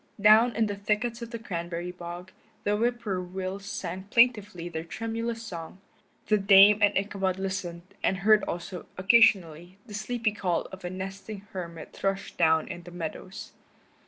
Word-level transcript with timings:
Down 0.19 0.55
in 0.55 0.65
the 0.65 0.75
thickets 0.75 1.21
of 1.21 1.29
the 1.29 1.37
cranberry 1.37 1.91
bog 1.91 2.31
the 2.63 2.75
whippoorwills 2.75 3.67
sang 3.67 4.05
plaintively 4.09 4.67
their 4.67 4.83
tremulous 4.83 5.43
song; 5.43 5.77
the 6.25 6.39
Dame 6.39 6.81
and 6.81 6.97
Ichabod 6.97 7.37
listened, 7.37 7.83
and 8.01 8.17
heard 8.17 8.43
also, 8.45 8.87
occasionally, 8.97 9.77
the 9.85 9.93
sleepy 9.93 10.31
call 10.31 10.63
of 10.71 10.83
a 10.83 10.89
nesting 10.89 11.41
hermit 11.53 11.93
thrush 11.93 12.31
down 12.35 12.67
in 12.67 12.81
the 12.81 12.89
meadows. 12.89 13.51